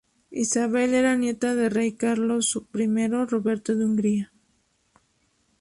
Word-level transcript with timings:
Isabel 0.31 0.95
era 0.95 1.13
nieta 1.15 1.53
del 1.53 1.69
rey 1.69 1.91
Carlos 1.91 2.47
I 2.73 3.07
Roberto 3.33 3.75
de 3.75 3.85
Hungría. 3.85 4.31